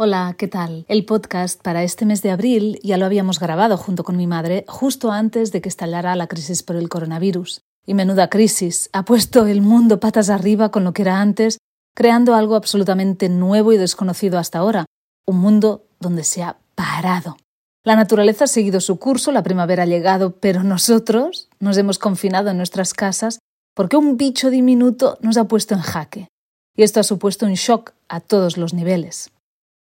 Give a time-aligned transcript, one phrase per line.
[0.00, 0.84] Hola, ¿qué tal?
[0.86, 4.64] El podcast para este mes de abril ya lo habíamos grabado junto con mi madre
[4.68, 7.62] justo antes de que estallara la crisis por el coronavirus.
[7.84, 11.58] Y menuda crisis, ha puesto el mundo patas arriba con lo que era antes,
[11.96, 14.84] creando algo absolutamente nuevo y desconocido hasta ahora,
[15.26, 17.36] un mundo donde se ha parado.
[17.84, 22.50] La naturaleza ha seguido su curso, la primavera ha llegado, pero nosotros nos hemos confinado
[22.50, 23.40] en nuestras casas
[23.74, 26.28] porque un bicho diminuto nos ha puesto en jaque.
[26.76, 29.32] Y esto ha supuesto un shock a todos los niveles.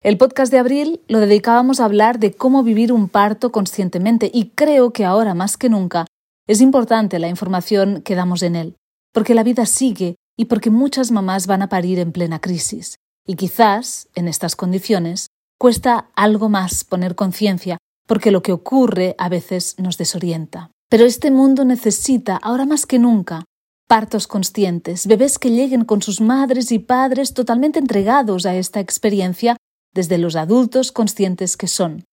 [0.02, 4.52] El podcast de abril lo dedicábamos a hablar de cómo vivir un parto conscientemente y
[4.52, 6.06] creo que ahora más que nunca
[6.48, 8.78] es importante la información que damos en él,
[9.14, 12.96] porque la vida sigue y porque muchas mamás van a parir en plena crisis.
[13.28, 15.28] Y quizás, en estas condiciones,
[15.60, 17.78] cuesta algo más poner conciencia,
[18.08, 20.72] porque lo que ocurre a veces nos desorienta.
[20.90, 23.44] Pero este mundo necesita, ahora más que nunca,
[23.90, 29.58] partos conscientes, bebés que lleguen con sus madres y padres totalmente entregados a esta experiencia
[29.94, 32.06] desde los adultos conscientes que son.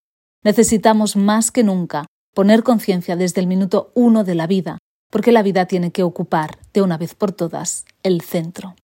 [0.42, 4.78] Necesitamos más que nunca poner conciencia desde el minuto uno de la vida,
[5.10, 8.76] porque la vida tiene que ocupar, de una vez por todas, el centro.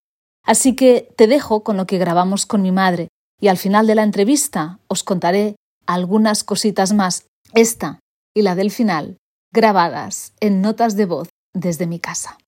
[0.44, 3.08] Así que te dejo con lo que grabamos con mi madre
[3.40, 8.00] y al final de la entrevista os contaré algunas cositas más, esta
[8.34, 9.18] y la del final,
[9.52, 12.38] grabadas en notas de voz desde mi casa.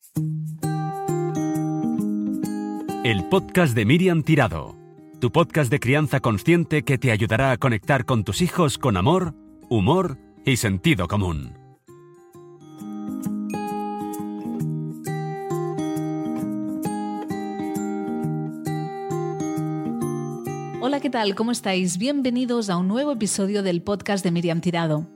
[3.04, 4.83] El podcast de Miriam Tirado
[5.25, 9.34] tu podcast de crianza consciente que te ayudará a conectar con tus hijos con amor,
[9.70, 11.55] humor y sentido común.
[20.83, 21.34] Hola, ¿qué tal?
[21.34, 21.97] ¿Cómo estáis?
[21.97, 25.09] Bienvenidos a un nuevo episodio del podcast de Miriam Tirado.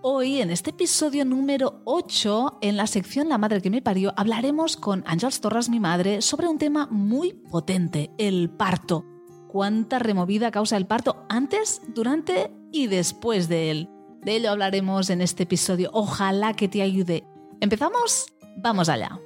[0.00, 4.78] Hoy, en este episodio número 8, en la sección La madre que me parió, hablaremos
[4.78, 9.09] con Ángels Torres, mi madre, sobre un tema muy potente, el parto
[9.50, 13.88] cuánta removida causa el parto antes, durante y después de él.
[14.22, 15.90] De ello hablaremos en este episodio.
[15.92, 17.24] Ojalá que te ayude.
[17.60, 18.32] ¿Empezamos?
[18.56, 19.18] Vamos allá.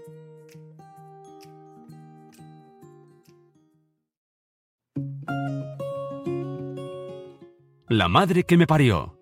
[7.88, 9.18] La madre que me parió.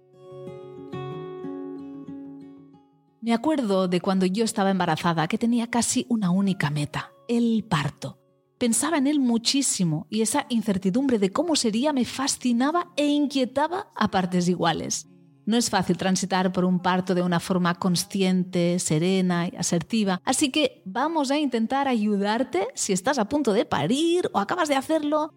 [3.21, 8.22] Me acuerdo de cuando yo estaba embarazada que tenía casi una única meta, el parto.
[8.63, 14.13] Pensaba en él muchísimo y esa incertidumbre de cómo sería me fascinaba e inquietaba a
[14.13, 15.09] partes iguales.
[15.45, 20.53] No es fácil transitar por un parto de una forma consciente, serena y asertiva, así
[20.53, 25.35] que vamos a intentar ayudarte si estás a punto de parir o acabas de hacerlo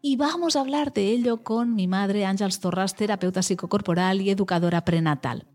[0.00, 4.84] y vamos a hablar de ello con mi madre Ángels Torras, terapeuta psicocorporal y educadora
[4.84, 5.48] prenatal.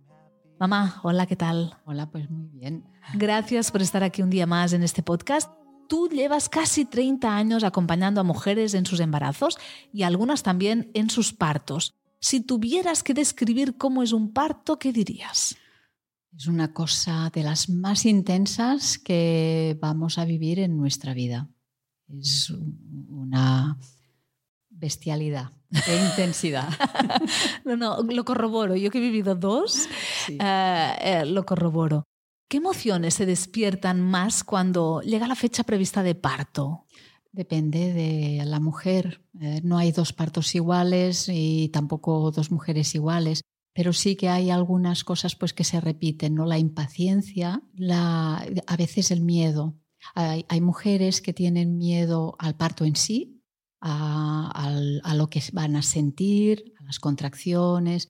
[0.60, 1.78] Mamá, hola, ¿qué tal?
[1.86, 2.84] Hola, pues muy bien.
[3.14, 5.50] Gracias por estar aquí un día más en este podcast
[5.88, 9.58] Tú llevas casi 30 años acompañando a mujeres en sus embarazos
[9.92, 11.94] y algunas también en sus partos.
[12.20, 15.58] Si tuvieras que describir cómo es un parto, ¿qué dirías?
[16.36, 21.50] Es una cosa de las más intensas que vamos a vivir en nuestra vida.
[22.10, 23.78] Es una
[24.70, 26.70] bestialidad de intensidad.
[27.66, 28.76] no, no, lo corroboro.
[28.76, 29.88] Yo que he vivido dos,
[30.28, 32.04] eh, eh, lo corroboro.
[32.54, 36.86] ¿Qué emociones se despiertan más cuando llega la fecha prevista de parto?
[37.32, 39.26] Depende de la mujer.
[39.42, 43.42] Eh, no hay dos partos iguales y tampoco dos mujeres iguales,
[43.74, 46.46] pero sí que hay algunas cosas pues, que se repiten, ¿no?
[46.46, 49.80] La impaciencia, la, a veces el miedo.
[50.14, 53.42] Hay, mujeres que tienen miedo al parto en sí,
[53.82, 58.10] a lo que van a sentir, a las contracciones,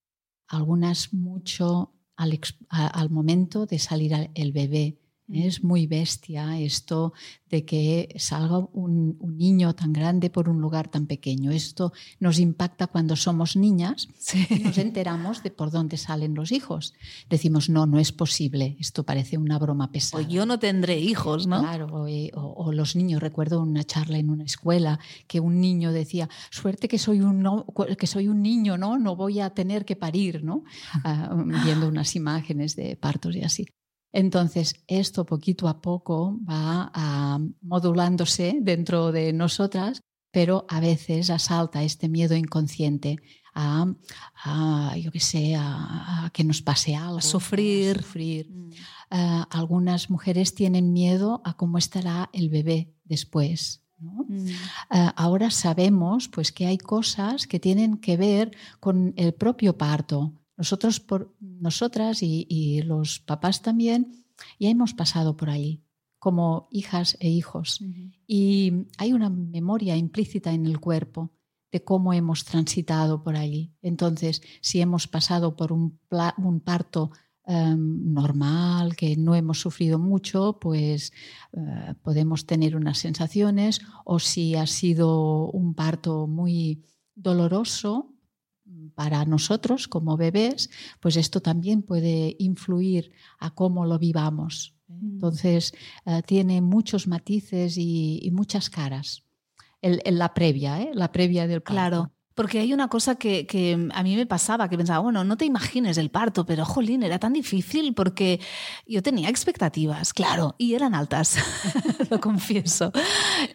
[0.50, 4.98] algunas mucho al, momento de salir el bebé.
[5.34, 7.14] Es muy bestia esto
[7.50, 11.52] de que salga un, niño tan grande por un lugar tan pequeño.
[11.52, 14.08] Esto nos impacta cuando somos niñas
[14.50, 16.94] y nos enteramos de por dónde salen los hijos.
[17.30, 20.24] Decimos, no, no es posible, esto parece una broma pesada.
[20.24, 21.62] O yo no tendré hijos, ¿no?
[21.62, 23.22] Claro, eh, o, los niños.
[23.22, 27.66] Recuerdo una charla en una escuela que un niño decía, suerte que soy un,
[27.98, 28.98] que soy un niño, ¿no?
[28.98, 30.64] No voy a tener que parir, ¿no?
[31.06, 31.36] Ah,
[31.66, 33.66] viendo unas imágenes de partos y así.
[34.14, 40.02] Entonces, esto poquito a poco va ah, modulándose dentro de nosotras,
[40.32, 43.18] pero a veces asalta este miedo inconsciente
[43.56, 47.18] a, yo qué sé, a, que nos pase algo.
[47.18, 47.98] A sufrir.
[47.98, 48.50] sufrir.
[48.50, 48.70] Mm.
[49.12, 53.84] Ah, algunas mujeres tienen miedo a cómo estará el bebé después.
[54.00, 54.48] Mm.
[54.90, 60.34] Ah, ahora sabemos pues, que hay cosas que tienen que ver con el propio parto,
[60.58, 64.26] nosotros, por, nosotras y, los papás también,
[64.60, 65.84] ya hemos pasado por ahí
[66.20, 67.84] como hijas e hijos.
[68.26, 71.32] Y hay una memoria implícita en el cuerpo
[71.72, 73.74] de cómo hemos transitado por allí.
[73.82, 76.00] Entonces, si hemos pasado por un,
[76.38, 77.12] un parto
[77.46, 81.12] em, normal, que no hemos sufrido mucho, pues
[81.52, 86.86] eh, podemos tener unas sensaciones, o si ha sido un parto muy
[87.16, 88.13] doloroso,
[88.96, 90.70] para nosotros como bebés,
[91.00, 94.76] pues esto también puede influir a cómo lo vivamos.
[94.88, 95.14] Mm.
[95.14, 95.74] Entonces,
[96.06, 99.24] eh, tiene muchos matices y, muchas caras.
[99.82, 100.92] El, la previa, ¿eh?
[100.94, 101.74] la previa del parto.
[101.74, 102.13] Claro.
[102.36, 105.98] Porque hay una cosa que, a mí me pasaba, que pensaba, bueno, no te imagines
[105.98, 108.40] el parto, pero jolín, era tan difícil porque
[108.88, 111.38] yo tenía expectativas, claro, y eran altas,
[112.10, 112.92] lo confieso.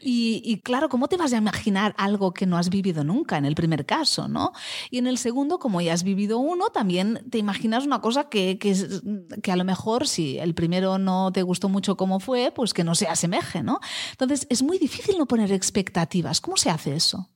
[0.01, 3.55] Y, claro, ¿cómo te vas a imaginar algo que no has vivido nunca en el
[3.55, 4.53] primer caso, no?
[4.91, 8.59] Y en el segundo, como ya has vivido uno, también te imaginas una cosa que,
[8.59, 12.85] que, a lo mejor si el primero no te gustó mucho como fue, pues que
[12.85, 13.81] no se asemeje, ¿no?
[14.13, 16.41] Entonces, es muy difícil no poner expectativas.
[16.41, 17.29] ¿Cómo se hace eso?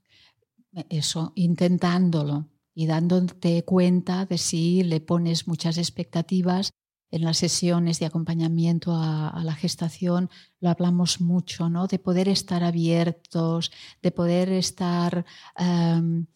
[0.89, 6.71] Eso, intentándolo y dándote cuenta de si le pones muchas expectativas.
[7.11, 10.31] En las sesiones de acompañamiento a, la gestación
[10.61, 11.87] lo hablamos mucho, ¿no?
[11.87, 13.71] De poder estar abiertos,
[14.01, 15.27] de poder estar
[15.59, 16.27] em,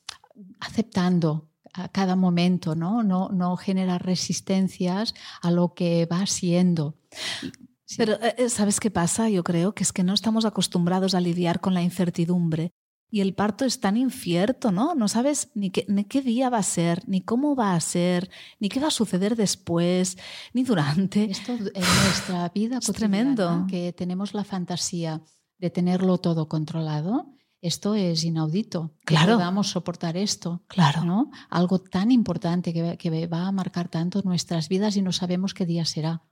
[0.61, 3.03] aceptando a cada momento, ¿no?
[3.03, 3.31] ¿no?
[3.31, 6.99] No generar resistencias a lo que va siendo.
[7.97, 9.31] Pero, eh, eh, ¿sabes qué pasa?
[9.31, 12.73] Yo creo que es que no estamos acostumbrados a lidiar con la incertidumbre
[13.11, 14.95] y el parto es tan incierto, ¿no?
[14.95, 18.31] No sabes ni qué, ni qué día va a ser, ni cómo va a ser,
[18.59, 20.19] ni qué va a suceder después,
[20.53, 21.31] ni durante.
[21.31, 23.67] Esto en nuestra vida es tremendo.
[23.69, 25.23] Que tenemos la fantasía
[25.59, 27.33] de tenerlo todo controlado.
[27.63, 28.93] Esto es inaudito.
[29.05, 29.35] Claro.
[29.35, 30.63] podamos soportar esto.
[30.67, 31.05] Claro.
[31.05, 31.31] ¿no?
[31.49, 35.65] Algo tan importante que, que va a marcar tanto nuestras vidas y no sabemos qué
[35.65, 36.23] día será.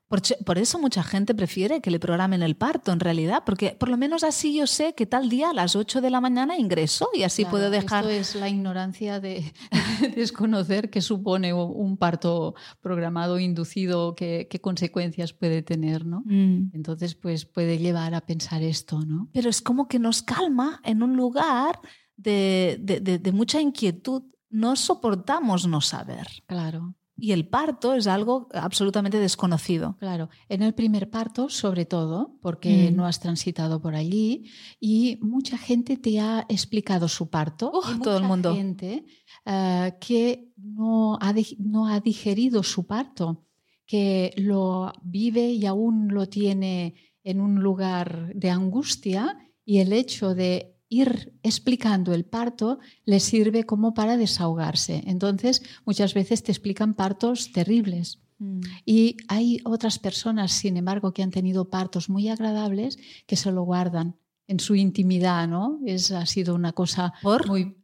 [0.45, 3.97] Por, eso mucha gente prefiere que le programen el parto, en realidad, porque por lo
[3.97, 7.23] menos así yo sé que tal día a las 8 de la mañana ingreso y
[7.23, 8.05] así puedo dejar.
[8.05, 9.53] Esto es la ignorancia de,
[10.15, 16.23] desconocer qué supone un parto programado, inducido, qué, consecuencias puede tener, ¿no?
[16.27, 16.71] Mm.
[16.73, 19.29] Entonces, pues puede llevar a pensar esto, ¿no?
[19.33, 21.81] Pero es como que nos calma en un lugar
[22.17, 24.23] de, de mucha inquietud.
[24.51, 26.29] No soportamos no saber.
[26.47, 26.95] Claro.
[27.17, 29.97] Y el parto es algo absolutamente desconocido.
[30.01, 32.97] Claro, en el primer parto sobre todo, porque mm.
[32.97, 34.51] no has transitado por allí
[34.81, 37.73] y mucha gente te ha explicado su parto.
[38.03, 38.55] todo el mundo.
[38.55, 39.05] gente
[39.47, 43.45] uh, que no ha, no ha digerido su parto,
[43.87, 50.35] que lo vive y aún lo tiene en un lugar de angustia y el hecho
[50.35, 55.03] de ir explicando el parto le sirve como para desahogarse.
[55.07, 58.21] Entonces, muchas veces te explican partos terribles.
[58.39, 58.61] Mm.
[58.85, 63.63] Y hay otras personas, sin embargo, que han tenido partos muy agradables que se lo
[63.63, 65.81] guardan en su intimidad, ¿no?
[65.85, 67.13] Es, ha sido una cosa
[67.49, 67.77] muy...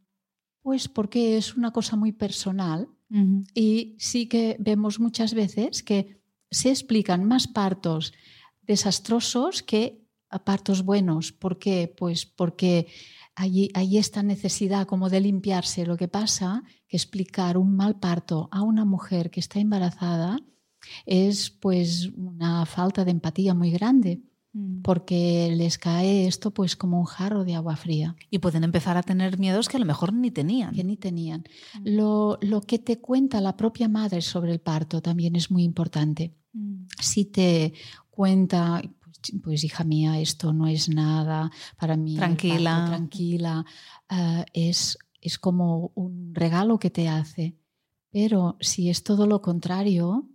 [0.63, 2.87] Pues porque es una cosa muy personal
[3.55, 6.21] y sí que vemos muchas veces que
[6.51, 8.13] se explican más partos
[8.63, 10.00] desastrosos que
[10.39, 11.33] partos buenos.
[11.33, 11.93] ¿Por qué?
[11.97, 12.87] Pues porque
[13.35, 15.87] hay, hay esta necesidad como de limpiarse.
[15.87, 20.39] Lo que pasa que explicar un mal parto a una mujer que está embarazada
[21.07, 24.23] es pues una falta de empatía muy grande
[24.53, 24.83] mm.
[24.83, 28.17] porque les cae esto pues como un jarro de agua fría.
[28.31, 30.75] Y pueden empezar a tener miedos que a lo mejor ni tenían.
[30.75, 31.45] Que ni tenían.
[31.75, 31.97] Mm.
[31.97, 36.35] Lo, lo, que te cuenta la propia madre sobre el parto también es muy importante.
[36.53, 36.85] Mm.
[37.01, 37.75] Si te
[38.11, 38.83] cuenta,
[39.43, 42.17] pues hija mía, esto no es nada para mí.
[42.17, 42.85] Tranquila.
[42.89, 43.65] tranquila.
[44.09, 47.57] Eh, es, es como un regalo que te hace.
[48.11, 50.29] Pero si es todo lo contrario,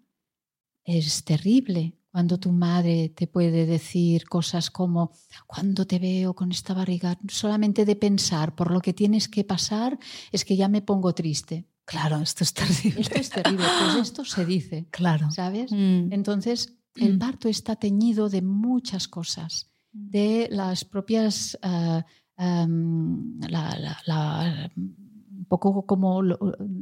[0.86, 5.12] es terrible cuando tu madre te puede decir cosas como,
[5.48, 10.00] cuando te veo con esta barriga, solamente de pensar por lo que tienes que pasar,
[10.32, 11.66] es que ya me pongo triste.
[11.84, 13.02] Claro, esto es terrible.
[13.02, 14.86] Esto es terrible, pues esto se dice.
[14.92, 15.30] Claro.
[15.30, 15.74] ¿Sabes?
[15.74, 16.14] Mm.
[16.14, 17.20] Entonces, el mm.
[17.20, 20.10] parto está teñido de muchas cosas, mm.
[20.10, 22.02] de las propias, uh,
[22.42, 26.40] um, la, la, un poco como lo,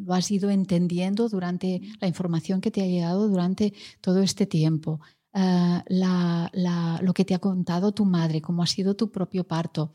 [0.10, 5.02] has ido entendiendo durante la información que te ha llegado durante todo este tiempo.
[5.34, 5.82] Uh,
[7.02, 9.94] lo que te ha contado tu madre, cómo ha sido tu propio parto.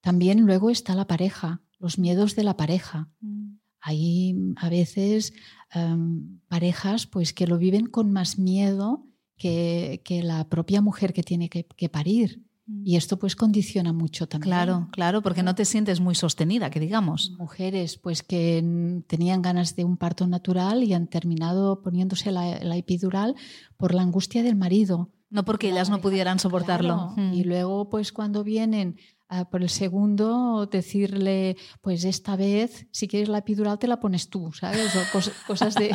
[0.00, 3.08] También luego está la pareja, los miedos de la pareja.
[3.20, 3.58] Mm.
[3.80, 5.32] Hay a veces
[5.72, 9.06] um, parejas pues, que lo viven con más miedo
[9.36, 12.42] que, la propia mujer que tiene que, parir.
[12.68, 12.96] Y mm.
[12.96, 14.50] esto pues condiciona mucho también.
[14.50, 17.32] Claro, claro, porque no te sientes muy sostenida, que digamos.
[17.38, 23.36] Mujeres pues que tenían ganas de un parto natural y han terminado poniéndose la, epidural
[23.76, 25.10] por la angustia del marido.
[25.30, 27.12] No porque ellas no pudieran soportarlo.
[27.16, 27.34] Mm.
[27.34, 28.96] Y luego pues cuando vienen
[29.50, 34.52] por el segundo, decirle, pues esta vez, si quieres la epidural, te la pones tú,
[34.52, 34.94] ¿sabes?
[34.94, 35.00] O
[35.46, 35.92] cosas, de,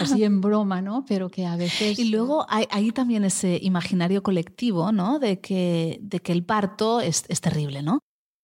[0.00, 1.04] así en broma, ¿no?
[1.06, 1.98] Pero que a veces...
[1.98, 5.18] Y luego hay, también ese imaginario colectivo, ¿no?
[5.18, 8.00] De que, de que el parto es, es terrible, ¿no?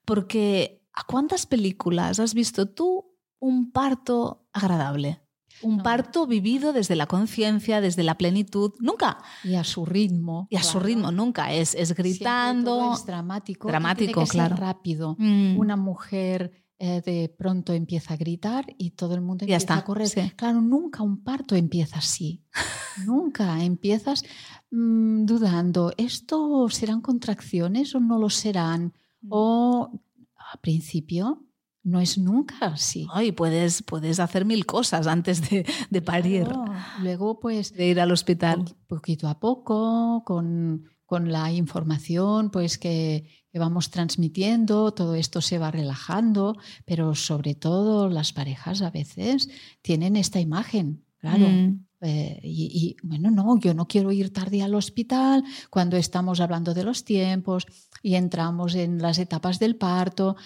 [0.07, 5.23] Porque ¿a cuántas películas has visto tú un parto agradable?
[5.62, 9.19] Un parto vivido desde la conciencia, desde la plenitud, nunca.
[9.45, 10.47] Y a su ritmo.
[10.50, 11.53] Y a su ritmo, nunca.
[11.53, 12.93] Es, es gritando.
[12.95, 13.69] es dramático.
[13.69, 14.57] Dramático, claro.
[14.57, 15.17] rápido.
[15.19, 15.59] Mm.
[15.59, 20.09] Una mujer eh, de pronto empieza a gritar y todo el mundo empieza a correr.
[20.37, 22.45] Claro, nunca un parto empieza así.
[23.05, 24.23] nunca empiezas
[24.71, 28.93] mm, dudando, ¿esto serán contracciones o no lo serán?
[29.23, 29.29] Mm.
[29.31, 29.91] O
[30.37, 31.48] a principio
[31.82, 33.06] no es nunca así.
[33.12, 36.49] Ay, puedes, puedes hacer mil cosas antes de, parir.
[37.02, 37.73] Luego, pues.
[37.73, 38.64] De ir al hospital.
[38.87, 46.56] Poquito a poco, con, la información pues que, vamos transmitiendo, todo esto se va relajando,
[46.85, 49.49] pero sobre todo las parejas a veces
[49.82, 51.49] tienen esta imagen, claro.
[51.49, 51.88] Mm.
[52.00, 56.85] Eh, y, bueno, no, yo no quiero ir tarde al hospital cuando estamos hablando de
[56.85, 57.66] los tiempos
[58.02, 60.37] y entramos en las etapas del parto.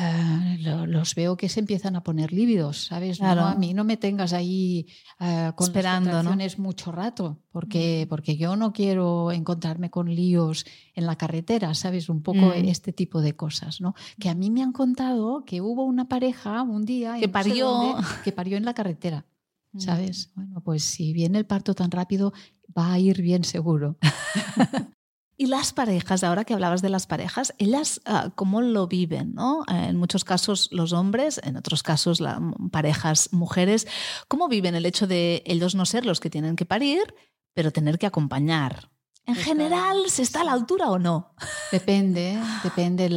[0.00, 0.56] Eh,
[0.86, 3.20] los veo que se empiezan a poner lívidos, ¿sabes?
[3.20, 4.86] a mí no me tengas ahí
[5.20, 6.34] uh, con Esperando, ¿no?
[6.56, 8.08] mucho rato, porque, mm.
[8.08, 12.08] porque yo no quiero encontrarme con líos en la carretera, ¿sabes?
[12.08, 12.68] Un poco mm.
[12.68, 13.94] este tipo de cosas, ¿no?
[14.18, 17.94] Que a mí me han contado que hubo una pareja un día que parió,
[18.24, 19.26] que parió en la carretera.
[19.72, 19.80] Mm.
[19.80, 20.30] ¿Sabes?
[20.34, 22.32] Bueno, pues si viene el parto tan rápido,
[22.76, 23.98] va a ir bien seguro.
[25.42, 29.64] Y las parejas, ahora que hablabas de las parejas, ellas ah, cómo lo viven, ¿no?
[29.66, 32.38] En muchos casos los hombres, en otros casos las
[32.70, 33.88] parejas mujeres,
[34.28, 37.12] ¿cómo viven el hecho de ellos no ser los que tienen que parir,
[37.54, 38.92] pero tener que acompañar?
[39.26, 41.34] ¿En general se está a la altura o no?
[41.72, 43.10] Depende, depende.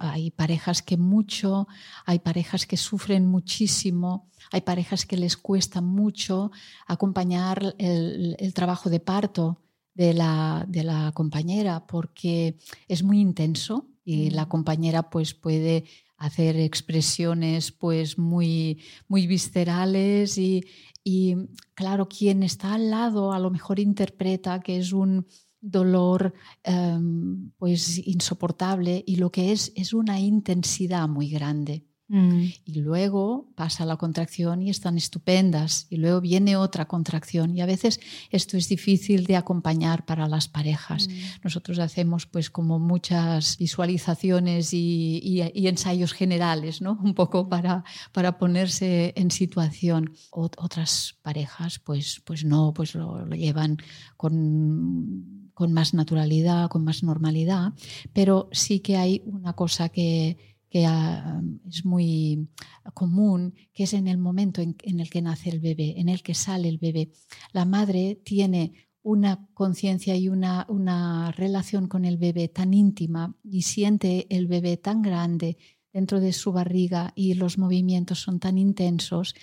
[0.00, 1.66] hay parejas que mucho,
[2.04, 6.50] hay parejas que sufren muchísimo, hay parejas que les cuesta mucho
[6.86, 9.62] acompañar el trabajo de parto
[10.00, 12.56] de la, de la compañera porque
[12.88, 14.48] es muy intenso y la mm.
[14.48, 15.84] compañera pues puede
[16.16, 20.64] hacer expresiones pues muy, muy viscerales y,
[21.04, 21.36] y
[21.74, 25.26] claro, quien está al lado a lo mejor interpreta que es un
[25.60, 26.32] dolor
[26.64, 31.84] em, pues insoportable y lo que es es una intensidad muy grande.
[32.10, 32.46] Mm.
[32.64, 35.86] Y luego pasa la contracción y están estupendas.
[35.90, 37.56] Y luego viene otra contracción.
[37.56, 38.00] Y a veces
[38.30, 41.08] esto es difícil de acompañar para las parejas.
[41.08, 41.12] Mm.
[41.44, 46.98] Nosotros hacemos pues como muchas visualizaciones y, ensayos generales, ¿no?
[47.04, 50.12] Un poco para, para ponerse en situación.
[50.30, 53.76] otras parejas pues, pues no, pues lo, lo llevan
[54.16, 57.72] con, con más naturalidad, con más normalidad.
[58.12, 62.48] Pero sí que hay una cosa que que ah, es muy
[62.94, 66.34] común, que es en el momento en, el que nace el bebé, en el que
[66.34, 67.10] sale el bebé.
[67.52, 68.72] La madre tiene
[69.02, 74.76] una conciencia y una, una relación con el bebé tan íntima y siente el bebé
[74.76, 75.58] tan grande
[75.92, 79.34] dentro de su barriga y los movimientos son tan intensos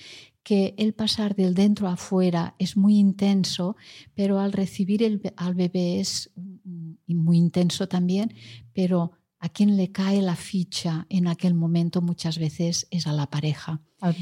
[0.43, 3.75] que el pasar del dentro afuera es muy intenso,
[4.13, 8.34] pero al recibir el, al bebé es mm, muy intenso también,
[8.72, 13.27] pero a quien le cae la ficha en aquel momento muchas veces es a la
[13.27, 13.82] pareja.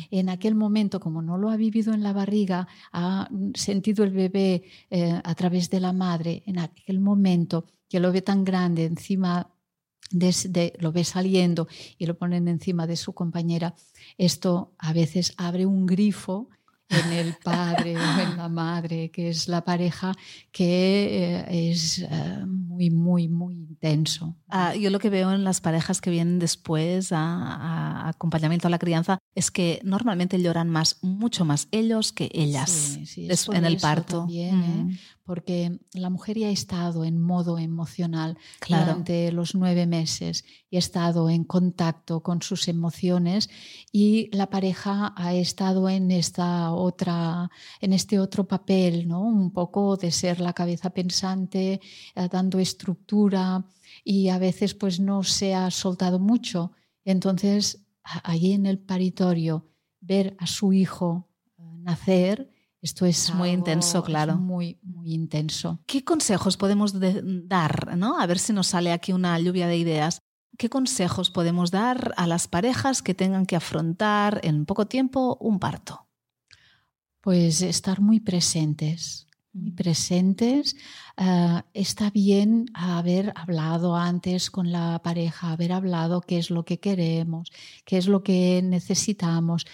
[0.10, 4.63] En aquel momento, como no lo ha vivido en la barriga, ha sentido el bebé
[4.89, 9.51] eh, a través de la madre, en aquel momento que lo ve tan grande encima
[10.12, 11.67] de, lo ve saliendo
[11.98, 13.75] y lo ponen encima de su compañera,
[14.17, 16.50] esto a veces abre un grifo
[16.89, 20.13] en el padre o en la madre, que es la pareja,
[20.51, 22.45] que eh, es eh,
[22.75, 24.36] muy, muy, muy intenso.
[24.50, 28.79] Ah, yo lo que veo en las parejas que vienen después a, acompañamiento a la
[28.79, 34.27] crianza es que normalmente lloran más, mucho más ellos que ellas en el parto.
[34.29, 34.51] ¿eh?
[34.51, 40.75] Mm porque la mujer ya ha estado en modo emocional durante los nueve meses y
[40.75, 43.50] ha estado en contacto con sus emociones
[43.91, 47.50] y la pareja ha estado en esta otra,
[47.82, 49.22] en este otro papel, ¿no?
[49.22, 51.82] Un poco de ser la cabeza pensante,
[52.15, 53.65] eh, dando estructura
[54.03, 56.72] y a veces pues no se ha soltado mucho.
[57.05, 59.67] Entonces, allí en el paritorio,
[60.01, 64.36] ver a su hijo eh, nacer, esto es muy intenso, claro.
[64.36, 65.79] muy, muy intenso.
[65.88, 67.98] ¿Qué consejos podemos dar?
[67.98, 68.19] ¿no?
[68.19, 70.19] A ver si nos sale aquí una lluvia de ideas.
[70.55, 75.60] ¿Qué consejos podemos dar a las parejas que tengan que afrontar en poco tiempo un
[75.60, 76.07] parto?
[77.22, 80.75] Pues estar muy presentes, muy presentes.
[81.17, 86.79] Eh, está bien haber hablado antes con la pareja, haber hablado qué es lo que
[86.79, 87.51] queremos,
[87.85, 89.65] qué es lo que necesitamos,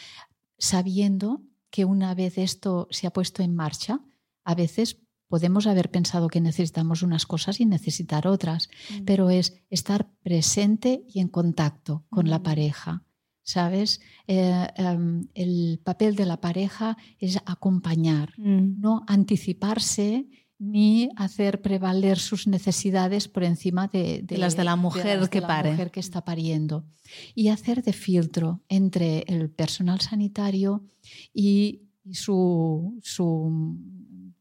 [0.57, 4.00] sabiendo que una vez esto se ha puesto en marcha,
[4.43, 9.05] a veces podemos haber pensado que necesitamos unas cosas y necesitar otras, mm.
[9.05, 12.43] pero es estar presente y en contacto con la mm.
[12.43, 13.03] pareja.
[13.43, 14.01] ¿Sabes?
[14.27, 18.79] Eh, em, el papel de la pareja es acompañar, mm.
[18.79, 20.27] no anticiparse
[20.63, 25.71] ni hacer prevaler sus necesidades por encima de, las de la mujer que pare.
[25.71, 26.86] mujer que está pariendo.
[27.33, 30.86] Y hacer de filtro entre el personal sanitario
[31.33, 31.81] y,
[32.12, 33.75] su, su,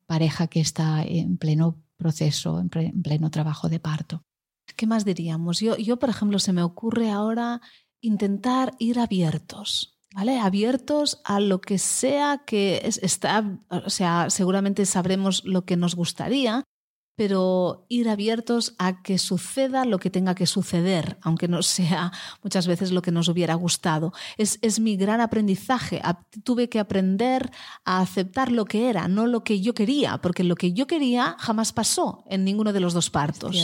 [0.04, 4.23] pareja que está en pleno proceso, en, pleno trabajo de parto.
[4.76, 5.61] ¿Qué más diríamos?
[5.61, 7.62] Yo, yo, por ejemplo, se me ocurre ahora
[8.00, 10.00] intentar ir abiertos.
[10.14, 10.38] ¿vale?
[10.38, 16.64] Abiertos a lo que sea que está, o sea, seguramente sabremos lo que nos gustaría,
[17.17, 22.12] pero ir abiertos a que suceda lo que tenga que suceder, aunque no sea
[22.43, 24.12] muchas veces lo que nos hubiera gustado.
[24.38, 26.00] Es, es, mi gran aprendizaje.
[26.45, 27.50] Tuve que aprender
[27.85, 31.37] a aceptar lo que era, no lo que yo quería, porque lo que yo quería
[31.38, 33.55] jamás pasó en ninguno de los dos partos.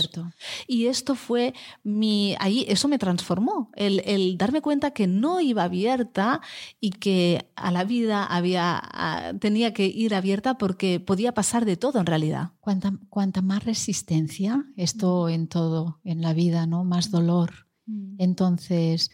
[0.67, 5.65] Y esto fue mi, ahí, eso me transformó, el, el, darme cuenta que no iba
[5.65, 6.41] abierta
[6.81, 8.83] y que a la vida había,
[9.41, 12.51] tenía que ir abierta porque podía pasar de todo en realidad.
[13.37, 16.85] Cuanta más resistencia, esto en todo, en la vida, ¿no?
[16.85, 17.67] Más dolor.
[17.87, 18.17] Mm.
[18.19, 19.11] Entonces,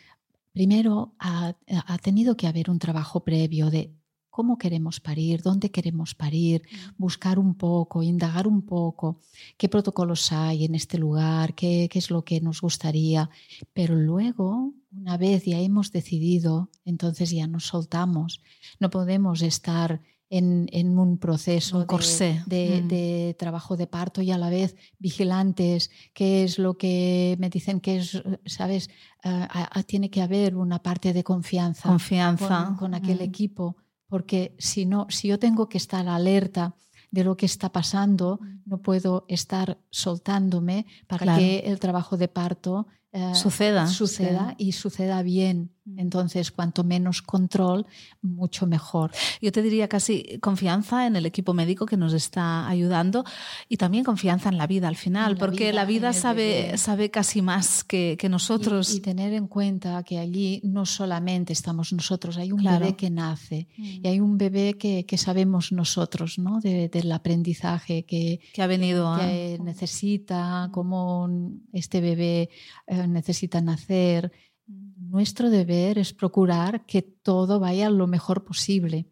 [0.53, 1.55] primero ha,
[2.03, 3.93] tenido que haber un trabajo previo de
[4.31, 6.63] cómo queremos parir, dónde queremos parir,
[6.97, 9.19] buscar un poco, indagar un poco
[9.59, 13.29] qué protocolos hay en este lugar, qué, qué, es lo que nos gustaría.
[13.73, 18.41] Pero luego, una vez ya hemos decidido, entonces ya nos soltamos.
[18.79, 20.01] No podemos estar
[20.33, 22.49] en, un proceso mm.
[22.49, 27.81] de, trabajo de parto y a la vez vigilantes, qué es lo que me dicen
[27.81, 28.89] que es, ¿sabes?
[29.23, 32.75] Ah, tiene que haber una parte de confianza, confianza.
[32.79, 33.23] Con, aquel mm.
[33.23, 33.77] equipo,
[34.09, 36.75] porque si no, si yo tengo que estar alerta
[37.11, 38.63] de lo que está pasando, mm.
[38.65, 45.23] no puedo estar soltándome para que el trabajo de parto eh, suceda, suceda y suceda
[45.23, 45.71] bien.
[45.85, 45.99] Mm.
[45.99, 47.85] Entonces, cuanto menos control,
[48.23, 49.11] mucho mejor.
[49.43, 53.25] Yo te diría casi confianza en el equipo médico que nos está ayudando
[53.69, 57.85] y también confianza en la vida al final, porque la vida sabe, sabe casi más
[57.85, 58.95] que, que nosotros.
[58.95, 63.69] Y, tener en cuenta que allí no solamente estamos nosotros, hay un bebé que nace
[63.77, 63.85] mm.
[63.85, 66.61] y hay un bebé que, que sabemos nosotros, ¿no?
[66.61, 71.29] del aprendizaje que, que ha venido que necesita, cómo
[71.73, 72.49] este bebé.
[72.87, 74.33] Eh, necesitan hacer.
[74.67, 79.07] Nuestro deber es procurar que todo vaya lo mejor posible.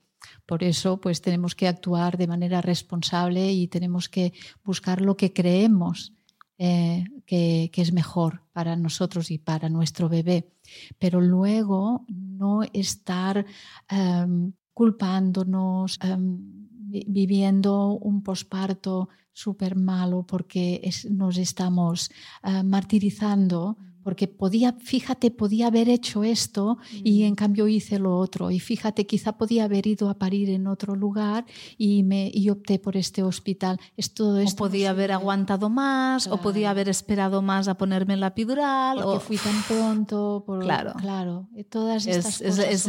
[0.46, 4.33] Por eso, pues tenemos que actuar de manera responsable y tenemos que
[4.64, 6.12] buscar lo que creemos
[6.59, 10.53] eh, que, es mejor para nosotros y para nuestro bebé.
[10.98, 13.46] Pero luego no estar
[13.88, 16.59] em, culpándonos, em,
[17.07, 22.11] viviendo un posparto súper malo porque nos estamos
[22.42, 28.50] eh, martirizando porque podía, fíjate, podía haber hecho esto y en cambio hice lo otro.
[28.50, 31.44] Y fíjate, quizá podía haber ido a parir en otro lugar
[31.76, 33.78] y, me, y opté por este hospital.
[33.96, 38.14] Es todo esto o podía haber aguantado más, o podía haber esperado más a ponerme
[38.14, 38.98] en la epidural.
[39.02, 40.42] Porque o fui tan pronto.
[40.46, 40.94] Por, claro.
[40.94, 41.48] Claro.
[41.68, 42.88] Todas estas cosas,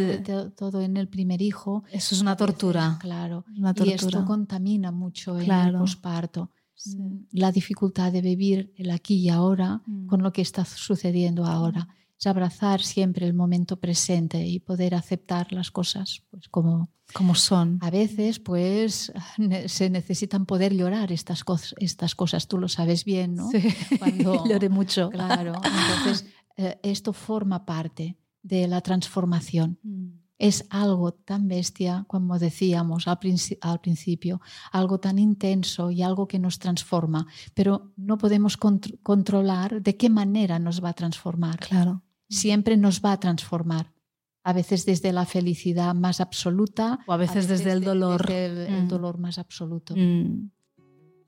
[0.56, 1.84] todo en el primer hijo.
[1.92, 2.98] Eso es una tortura.
[3.00, 3.46] claro.
[3.58, 3.92] Una tortura.
[3.92, 6.50] Y esto contamina mucho el posparto.
[6.86, 10.08] Mm, la dificultad de vivir el aquí y ahora mm.
[10.08, 11.88] con lo que está sucediendo ahora.
[12.20, 17.80] Es abrazar siempre el momento presente y poder aceptar las cosas pues como, como son.
[17.82, 19.12] A veces pues
[19.68, 23.50] se necesitan poder llorar estas, cosas, estas cosas, tú lo sabes bien, ¿no?
[23.50, 23.62] Sí.
[24.00, 25.10] Cuando lloré mucho.
[25.10, 26.26] Claro, entonces
[26.58, 29.80] eh, esto forma parte de la transformación.
[29.84, 36.40] Mm es algo tan bestia, como decíamos al, principio, algo tan intenso y algo que
[36.40, 41.60] nos transforma, pero no podemos controlar de qué manera nos va a transformar.
[41.60, 42.02] Claro.
[42.28, 43.94] Siempre nos va a transformar.
[44.44, 46.98] A veces desde la felicidad más absoluta.
[47.06, 48.32] O a veces, desde el dolor.
[48.32, 48.88] el, mm.
[48.88, 49.94] dolor más absoluto.
[49.96, 50.50] Mm.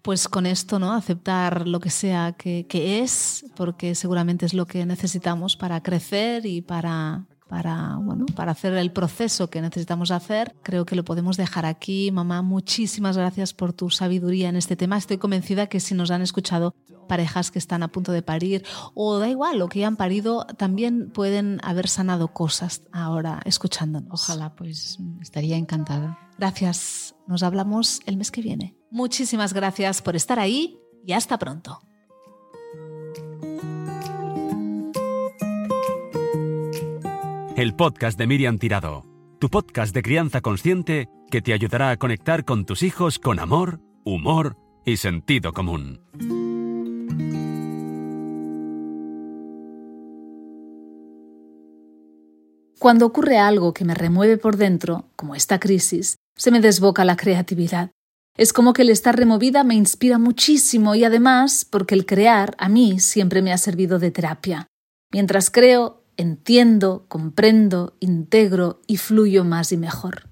[0.02, 0.92] Pues con esto, ¿no?
[0.92, 6.48] Aceptar lo que sea que, que es, porque seguramente es lo que necesitamos para crecer
[6.48, 10.56] y para, para, bueno, para hacer el proceso que necesitamos hacer.
[10.64, 12.10] Creo que lo podemos dejar aquí.
[12.12, 14.98] Mamá, muchísimas gracias por tu sabiduría en este tema.
[14.98, 16.74] Estoy convencida que si nos han escuchado
[17.08, 20.48] parejas que están a punto de parir o da igual, lo que ya han parido,
[20.58, 24.24] también pueden haber sanado cosas ahora escuchándonos.
[24.24, 26.18] Ojalá, pues estaría encantada.
[26.40, 27.14] Gracias.
[27.28, 28.76] Nos hablamos el mes que viene.
[28.90, 31.82] Muchísimas gracias por estar ahí y hasta pronto.
[37.56, 39.06] El podcast de Miriam Tirado,
[39.40, 43.80] tu podcast de crianza consciente que te ayudará a conectar con tus hijos con amor,
[44.04, 46.02] humor y sentido común.
[52.80, 57.18] Cuando ocurre algo que me remueve por dentro, como esta crisis, se me desboca la
[57.18, 57.92] creatividad.
[58.36, 62.68] Es como que el estar removida me inspira muchísimo y además porque el crear a
[62.68, 64.66] mí siempre me ha servido de terapia.
[65.12, 70.30] Mientras creo, entiendo, comprendo, integro y fluyo más y mejor.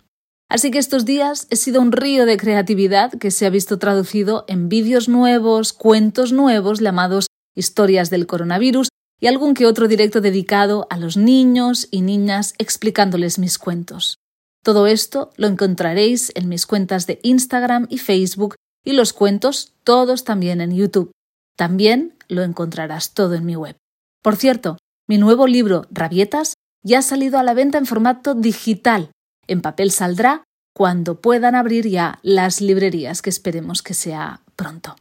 [0.50, 4.44] Así que estos días he sido un río de creatividad que se ha visto traducido
[4.48, 8.90] en vídeos nuevos, cuentos nuevos llamados historias del coronavirus
[9.22, 14.18] y algún que otro directo dedicado a los niños y niñas explicándoles mis cuentos.
[14.64, 20.24] Todo esto lo encontraréis en mis cuentas de Instagram y Facebook y los cuentos todos
[20.24, 21.12] también en YouTube.
[21.56, 23.78] También lo encontrarás todo en mi web.
[24.22, 24.78] Por cierto,
[25.12, 29.12] mi nuevo libro Rabietas ya ha salido a la venta en formato digital.
[29.46, 34.96] En papel saldrá cuando puedan abrir ya las librerías que esperemos que sea pronto.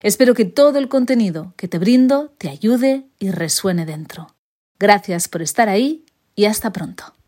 [0.00, 4.28] Espero que todo el contenido que te brindo te ayude y resuene dentro.
[4.78, 7.12] Gracias por estar ahí y hasta pronto.